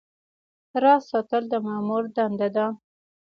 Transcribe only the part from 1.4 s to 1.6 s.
د